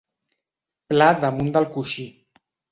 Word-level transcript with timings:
Pla 0.93 1.11
damunt 1.25 1.53
del 1.59 1.71
coixí. 1.79 2.11